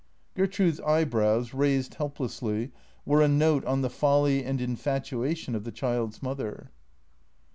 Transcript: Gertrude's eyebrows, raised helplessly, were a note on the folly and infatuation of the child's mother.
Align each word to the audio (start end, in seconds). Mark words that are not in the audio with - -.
Gertrude's 0.33 0.79
eyebrows, 0.79 1.53
raised 1.53 1.93
helplessly, 1.93 2.71
were 3.05 3.21
a 3.21 3.27
note 3.27 3.63
on 3.65 3.81
the 3.81 3.89
folly 3.91 4.43
and 4.43 4.59
infatuation 4.59 5.53
of 5.53 5.63
the 5.63 5.71
child's 5.71 6.23
mother. 6.23 6.71